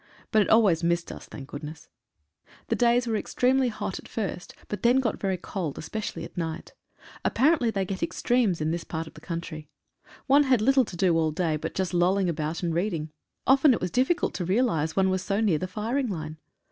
[0.31, 1.87] But it always missed us, thank goodness.
[2.69, 3.03] The 79 MEN AND MACHINE GUNS.
[3.03, 6.73] days were extremely hot at first, but then got very cold, especially at night.
[7.23, 9.69] Apparently they get extremes in this part of the country.
[10.25, 11.55] One had little to do all day.
[11.55, 13.11] but just lolling about and reading.
[13.45, 16.39] Often it was diffi cult to realise one was so near the firing line.